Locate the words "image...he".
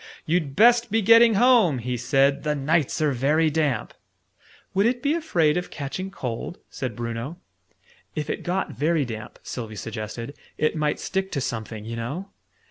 3.93-3.99